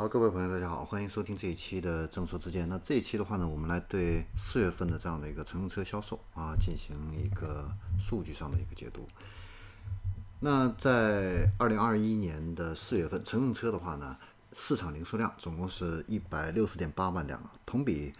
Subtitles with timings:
[0.00, 2.66] 好，各位朋友，大家好，欢迎收听这一期的正说之见。
[2.70, 9.06] 那这一期的话呢，我们来对四月份的这样的一个乘用车销售啊，进行一个数据上的一个解读。
[10.40, 14.16] 那在二零二一年的四月份，乘用车的话呢，
[14.54, 18.10] 市场零售量总共是一百六十点八万辆，同比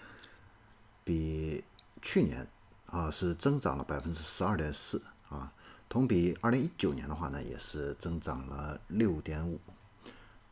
[1.03, 1.65] 比
[2.03, 2.47] 去年
[2.85, 5.01] 啊是增长了百分之十二点四
[5.31, 5.51] 啊，
[5.89, 9.59] 同比二零一九年的话呢，也是增长了六点五。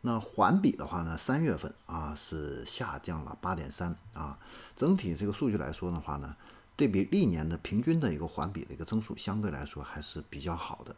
[0.00, 4.38] 那环比的话呢，三月份啊是下降了八点三啊，
[4.77, 6.36] 整体这个数据来说的话呢，
[6.77, 10.95] 对比历年的平均的一个环比的一个增速，相对来说还是比较好的。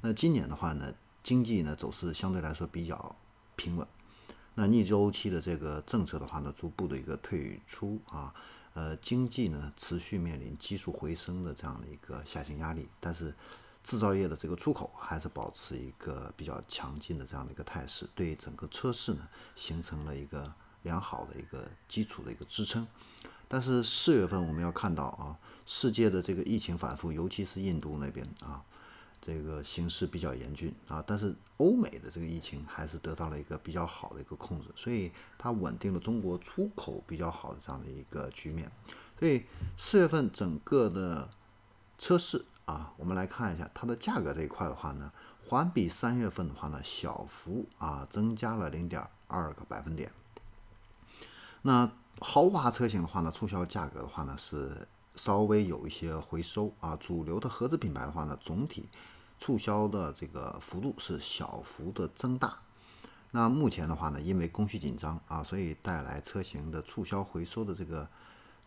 [0.00, 3.16] 那今年的话呢，经济呢走势相对来说比较
[3.56, 3.84] 平稳，
[4.54, 8.32] 那逆周期的这个政策的话呢，逐步的一个退出啊，
[8.74, 13.34] 呃，经济呢持续面临基数回升的这样的一个下行压力，但是。
[13.84, 20.50] 制造业的这个出口还是保持一个比较强劲的这样的一个态势，对整个车市呢形成了一个
[20.82, 22.86] 良好的一个基础的一个支撑。
[23.46, 28.64] 但是四月份我们要看到啊，世界的这个疫情反复，尤其是印度那边啊，
[29.20, 31.04] 这个形势比较严峻啊。
[31.06, 38.72] 但是欧美的这个疫情还是得到了一个比较好的一个控制，所以它稳定了中国出口比较好的这样的一个局面。
[39.18, 39.44] 所以
[39.76, 41.28] 四月份整个的
[41.98, 42.46] 车市。
[42.66, 45.12] 啊，我们来看一下它的价格这一块的话呢，
[45.46, 50.10] 环比三月份的话呢，小幅啊增加了零点二个百分点。
[51.62, 51.90] 那
[52.20, 56.96] 豪华车型的话呢，促销价格的话呢是稍微有一些回收啊。
[56.96, 58.88] 主流的合资品牌的话呢，总体
[59.38, 62.58] 促销的这个幅度是小幅的增大。
[63.32, 68.08] 那目前的话呢，因为供需紧张啊，所以带来车型的促销回收的这个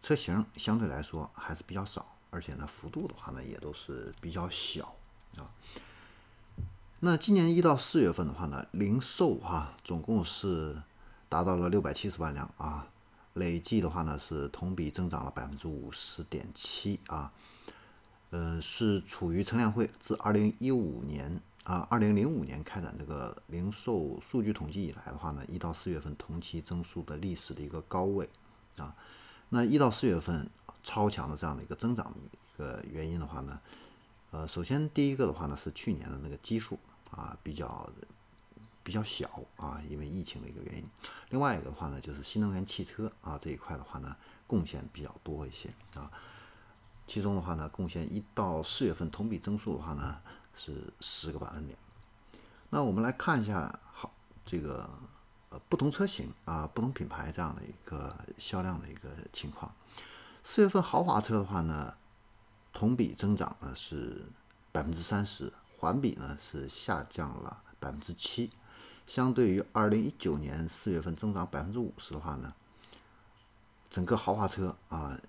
[0.01, 2.05] 车型相对来说还是比较少。
[2.37, 4.93] 而且呢，幅度的话呢，也都是比较小
[5.37, 5.49] 啊。
[6.99, 10.79] 那今年一到四月份的话呢，零售哈总共是
[11.27, 12.89] 达到了六百七十万辆啊，
[13.33, 17.33] 累计的话呢是同比增长了百分之五十点七啊。
[18.29, 28.29] 呃，是处于乘联会自二零一五年啊，二零零五年开展这个零售数据统计以来的话呢，一到四月份同期增速的历史的一个高位
[28.77, 28.95] 啊。
[29.49, 30.47] 那一到四月份。
[30.87, 33.59] 超强的这样的一个增长的一个原因的话呢，
[34.31, 36.79] 呃，首先第一个的话呢是去年的那个基数
[37.11, 37.89] 啊比较
[38.83, 40.85] 比较小啊，因为疫情的一个原因。
[41.31, 44.15] 另外一个的话呢就是新能源汽车啊这一块的话呢
[44.47, 46.09] 贡献比较多一些啊，
[47.05, 50.17] 其中的话呢贡献一到四月份同比增速的话呢
[50.55, 51.77] 是十个百分点。
[52.69, 54.13] 那我们来看一下好
[54.45, 54.89] 这个
[55.49, 59.69] 呃不同车型啊不同品牌这样的一个销量的一个情况。
[60.49, 61.95] 四月份豪华车的话呢，
[62.71, 64.27] 同比增长呢是
[64.71, 68.49] 百分之三十，环比呢是下降了百分之七。
[69.05, 72.53] 相对于二零一九年四月份增长百分之五十的话呢，
[73.89, 75.19] 整个豪华车啊，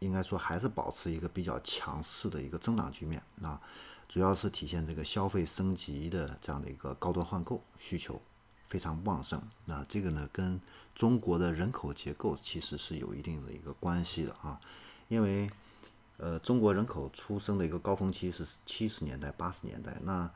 [0.00, 3.60] 应该说还是保持一个比较强势的一个增长局面啊，
[4.08, 8.20] 主要是体现这个消费升级的这样的一个高端换购需求。
[8.68, 10.60] 非常旺盛，那这个呢，跟
[10.94, 14.60] 中国的人口结构其实是有一定的一个关系的啊，
[15.08, 15.50] 因为
[16.18, 20.30] 呃，中国人口出生的一个高峰期是七十年代、八十年代，那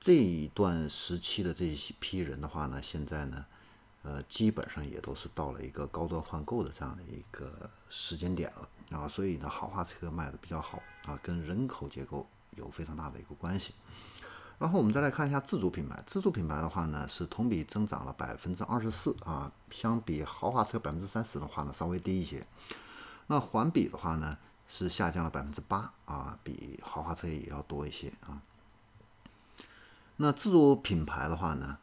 [0.00, 3.44] 这一段时期的这一批人的话呢，现在呢，
[4.02, 8.68] 呃，基本上也都是到了一个高端换购的这样的一个时间点了。
[8.96, 13.74] 啊，所以呢，豪华车卖的比较好啊，跟人口结构有非常大的一个关系。
[14.58, 22.46] 然后我们再来看一下自主品牌，自主品牌的话呢是同比增长了百分之二十四啊，相比豪华车百分之三十的话呢稍微低一些。
[23.26, 28.40] 那环比的话呢是下降了百分之八啊，比豪华车也要多一些啊。
[30.16, 31.76] 那自主品牌的话呢，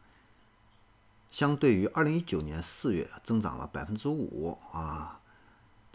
[1.30, 5.20] 相对于二零一九年四月增长了百分之五啊，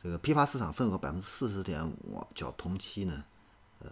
[0.01, 3.25] 这个批发市场份额百分之四十点五，较同期呢，
[3.79, 3.89] 呃。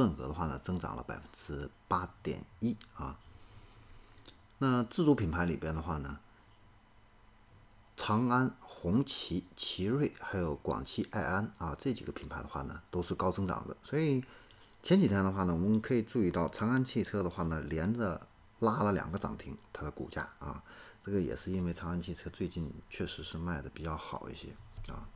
[0.00, 3.18] 份额的话呢，增长了百分之八点一啊。
[4.56, 6.18] 那自主品牌里边的话呢，
[7.96, 13.76] 长安、红旗、奇瑞还有广汽埃安啊这几个品牌的话呢，都是高增长的。
[13.82, 14.24] 所以
[14.82, 18.26] 前几天的话呢，我们可以注意到长安汽车的话呢，连着
[18.60, 20.62] 拉了两个涨停，它的股价啊，
[21.02, 24.48] 这个也是因为长安汽车最近确实是卖的比较好一些
[24.92, 25.06] 啊。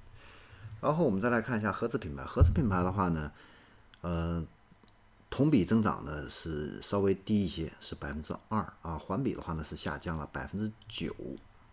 [0.81, 3.32] 然后我们再来看一下合资品牌，合资品牌的话呢，
[4.02, 4.46] 呃。
[5.34, 8.96] 同比增长呢是稍微低一些，是百分之二啊。
[8.96, 11.12] 环比的话呢是下降了百分之九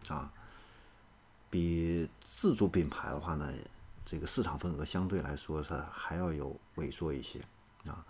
[0.07, 0.33] 啊，
[1.47, 3.53] 比自主品牌的话呢，
[4.03, 7.39] 这个市场份额相对来说是还要有萎缩一些
[7.85, 8.03] 啊。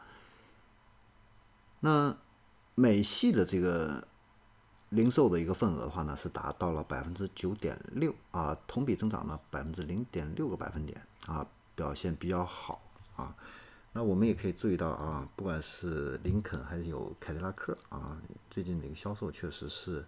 [1.81, 2.15] 那
[2.73, 4.07] 美系的这个
[4.87, 11.45] 零售的一个份额的话呢，是达到了百分之九点六啊，同比增长了百分之零点六个百分点啊，
[11.75, 12.81] 表现比较好
[13.17, 13.35] 啊。
[13.93, 18.17] 那我们也可以注意到啊，不管是林肯还是有凯迪拉克啊，
[18.49, 20.05] 最近的一个销售确实是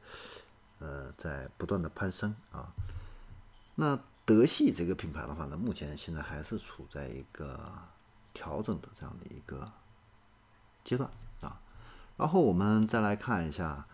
[0.80, 2.74] 呃在不断的攀升啊。
[3.76, 7.72] 那德系这个品牌的话呢，目前现在还是处在一个
[8.34, 9.72] 调整的这样的一个
[10.84, 11.10] 阶段
[11.42, 11.60] 啊。
[12.18, 13.86] 然后我们再来看一下。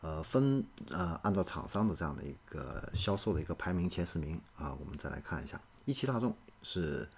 [0.00, 7.08] 呃，分呃，按照厂商的这样的一个销售的一个排名前十名啊，我们再来看一下，一汽大众是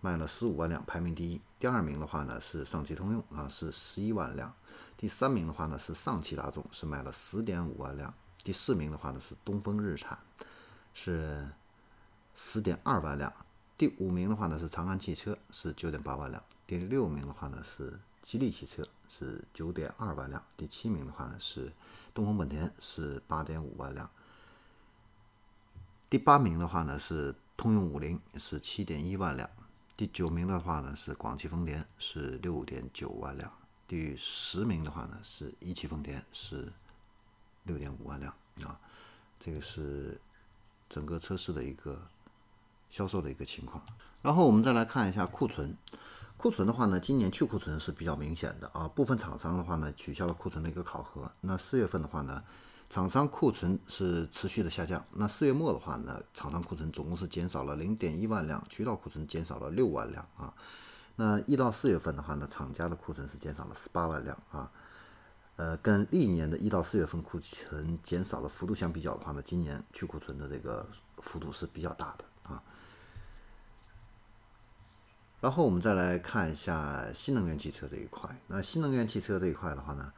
[0.00, 1.40] 卖了十五万辆，排名第一。
[1.58, 4.54] 第二名的话呢是上汽通用啊，是十一万辆。
[4.96, 8.12] 第三名的话呢是上汽大众，是卖了十点五万辆。
[8.42, 10.18] 第四名的话呢是东风日产，
[10.94, 11.48] 是
[12.34, 13.32] 十点二万辆。
[13.76, 16.42] 第五名的话呢是长安汽车，是九点八万辆。
[16.66, 20.42] 第六名的话呢是吉利汽车，是九点二万辆。
[20.56, 21.72] 第七名的话呢是。
[22.14, 24.10] 东风本田是八点五万辆，
[26.10, 29.48] 第八名的话呢是通用五菱是七点一万辆，
[29.98, 33.52] 第九名的话呢是广汽丰田是六点九万辆，
[33.88, 36.72] 第十名的话呢是一汽丰田是
[37.64, 38.78] 六点五万辆啊，
[39.40, 40.20] 这个是
[40.88, 42.00] 整个车市的一个
[42.88, 43.84] 销售的一个情况。
[44.22, 45.76] 然后我们再来看一下库存。
[46.36, 48.86] 库存的话呢，今年去库存是比较明显的啊。
[48.86, 51.28] 部分厂商的话呢，取消了库存的一个考核。
[51.40, 52.44] 那四月份的话呢，
[52.90, 55.04] 厂商库存是持续的下降。
[55.12, 60.54] 那四月末的话呢，厂商库存总共是减少了零点一万辆，渠道库存减少了六万辆啊。
[61.16, 64.70] 那一到四月份的话呢，厂家的库存是减少了十八万辆啊。
[65.56, 70.86] 呃，跟历年的一到四月份库存减少的幅度相比较的话呢，今年去库存的这个
[71.18, 72.62] 幅度是比较大的啊。
[75.40, 78.40] 然后我们再来看一下新能源汽车这一块。
[78.46, 80.12] 那新能源汽车这一块的话呢，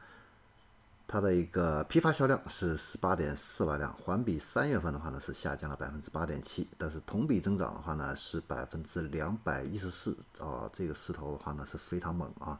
[1.11, 12.57] 它的一个批发销量是十八点四万辆，环比三月份的话呢是下降了百分之八点七，但是同比增长的话呢是百分之两百一十四啊，这个势头的话呢是非常猛啊，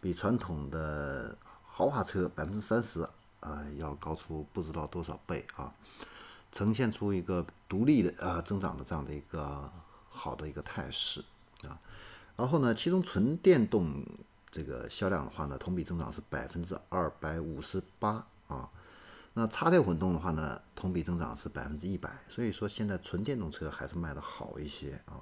[0.00, 3.06] 比传统的豪华车百分之三十
[3.40, 5.70] 啊要高出不知道多少倍啊，
[6.50, 9.70] 呈现出一个独立的呃增长的这样的一个
[10.08, 11.22] 好的一个态势。
[11.68, 11.78] 啊，
[12.34, 14.02] 然后呢，其中纯电动
[14.54, 18.70] 这个销量的话呢，同比增长是百分之二百五十八啊。
[19.32, 22.08] 那插电混动的话呢，同比增长是百分之一百。
[22.28, 25.18] 所以说现在纯电动车还是卖的好一些啊。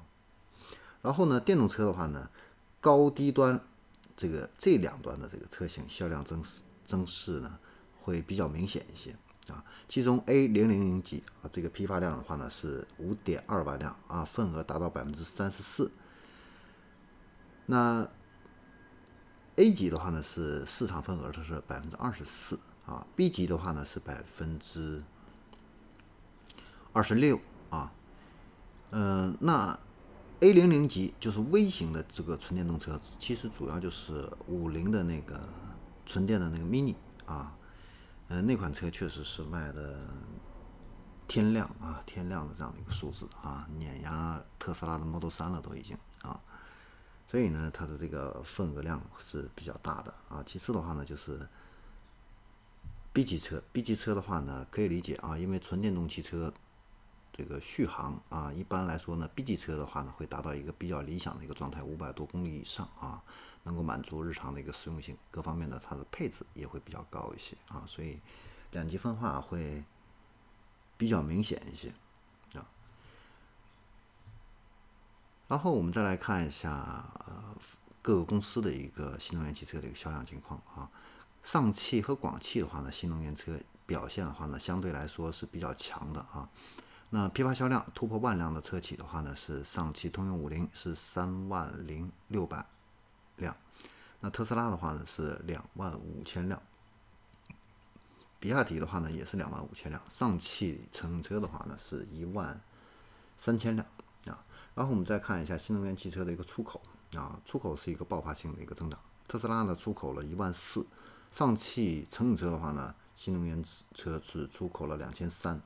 [1.00, 2.29] 然后呢，电动车的话呢，
[2.79, 3.58] 高低端
[4.14, 6.44] 这个这两端的这个车型销量增
[6.85, 7.58] 增势呢，
[8.02, 9.17] 会比较明显一些
[9.50, 9.64] 啊。
[9.88, 15.90] 其中 A 零零零级啊，这个批发量的话呢是五点二万辆啊，份额达到百分之三十四。
[17.64, 18.06] 那
[19.56, 25.02] A 级的话呢，是市场份额它是百分之二十四啊，B 级的话呢是百分之
[26.94, 27.38] 二十六
[27.69, 27.93] 啊，
[28.90, 29.78] 嗯，那
[30.40, 35.49] A 零零级就是微型的这个纯电动车，其实主要就是五菱的那个
[36.06, 36.94] 纯电的那个 mini
[37.26, 37.54] 啊，
[38.28, 40.08] 嗯，那款车确实是卖的
[41.28, 45.96] 天亮啊，天亮的这样的一个数字啊，碾压特斯拉的 Model 三了都已经。
[47.32, 50.43] 所以呢，它的这个份额量是比较大的啊。
[50.44, 51.49] 其次的话呢，就是
[53.11, 56.52] B 级车，B 级车的话呢，可以理解啊，因为纯电动汽车
[57.33, 63.23] 这个续航啊，一般来说呢，B 级车的话呢，会达到一个比较理想的一个状态，五百多公里以上啊，
[63.62, 68.21] 能够满足日常的一个实用性，各方面的它的配置也会比较高一些啊，所以
[68.73, 69.83] 两极分化会
[70.99, 71.95] 比较明显一些。
[75.52, 77.54] 然后我们再来看一下呃
[78.00, 80.88] 各个公司的一个新能源汽车的一个销量情况啊。
[81.42, 86.49] 上汽和广汽的话呢，新能源车表现的话呢，相对来说是比较强的啊。
[87.11, 92.64] 那批发销量突破万辆的车企的话呢，是上汽通用五菱是三万零六百
[93.37, 93.54] 辆，
[94.21, 96.62] 那特斯拉的话呢是两万五千辆，
[98.40, 102.59] 比亚迪的话呢也是两万五千辆，上汽乘用车的话呢是一万
[103.37, 103.87] 三千辆。
[104.75, 106.81] 然后我们再看一下新能源汽车的一个出口
[107.14, 108.99] 啊，出口是一个爆发性的一个增长。
[109.29, 110.87] 特斯拉呢出口了一万四，
[111.31, 113.62] 上汽乘用车的话呢，新能源
[113.95, 115.61] 车是出口了两千三，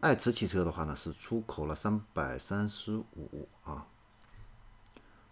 [0.00, 3.86] 爱驰汽车的话呢是出口了三百三十五啊。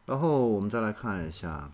[0.04, 1.72] 然后我们再来看一下，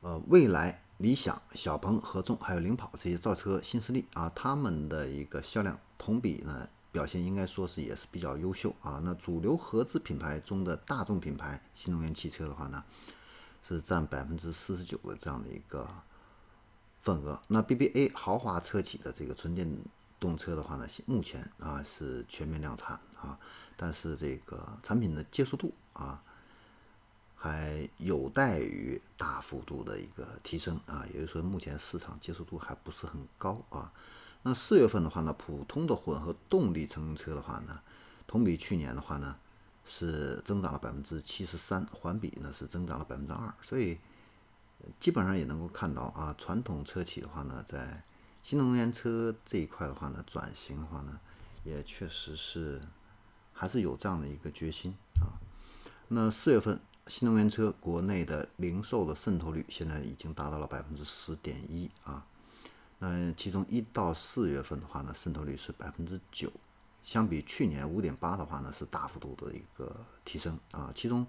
[0.00, 6.68] 呃，蔚来、理想、小鹏、合众还有领跑这些造车新势力啊，他们的一个销量同比呢。
[6.92, 9.00] 表现应该说是也是比较优秀啊。
[9.04, 12.84] 那主流合资品牌中的大众品牌新能源汽车的话呢，
[13.62, 15.88] 是占百分之四十九的这样的一个
[17.02, 17.40] 份额。
[17.48, 19.68] 那 BBA 豪华车企的这个纯电
[20.18, 23.38] 动车的话呢，目前啊是全面量产啊，
[23.76, 26.22] 但是这个产品的接受度啊
[27.36, 33.90] 还有待于大幅度的一个提升啊，也就是说目前市场接受度还不是很高啊。
[34.42, 37.80] 那四月份的话呢，普通的混合动力乘用车的话呢，
[38.26, 39.36] 同比去年的话呢
[39.84, 43.98] 是增长了百分之七十三，环比呢是增长了百分之二，所以
[44.98, 48.02] 基本上也能够看到啊，传统车企的话呢，在
[48.42, 51.20] 新能源车这一块的话呢，转型的话呢，
[51.64, 52.80] 也确实是
[53.52, 55.36] 还是有这样的一个决心啊。
[56.08, 56.80] 那四月份。
[57.06, 62.24] 新能源车国内的零售的渗透率现在已经达到了百分之十点一啊，
[63.00, 66.52] 那其中一到四月份的话呢，渗透率是百分之九，
[67.02, 70.92] 相比去年五点八的话呢，是大幅度的一个提升啊。
[70.94, 71.26] 其中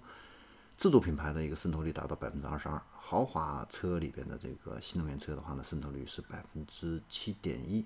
[0.76, 7.84] 自主品牌的一个渗透率达到百分之二十二，豪华车里边的这个新能源车的话呢，渗透率是百分之七点一，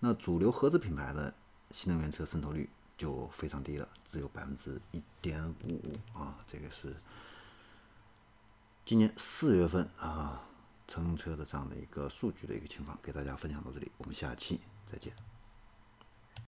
[0.00, 1.32] 那主流合资品牌的
[1.70, 2.68] 新能源车渗透率
[2.98, 5.80] 就非常低了，只有百分之一点五
[6.18, 6.96] 啊，这个是。
[8.82, 10.42] 今年四月份啊，
[10.90, 14.58] 乘用车的这样的一个数据的一个情况，给大家分享到这里，我们下期
[14.90, 15.12] 再见。